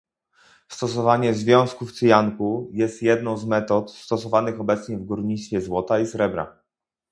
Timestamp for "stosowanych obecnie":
3.91-4.97